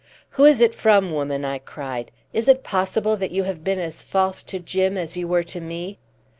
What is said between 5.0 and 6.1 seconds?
you were to me?"